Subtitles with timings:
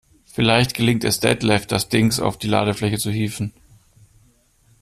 [0.25, 3.53] Vielleicht gelingt es Detlef, das Dings auf die Ladefläche zu hieven.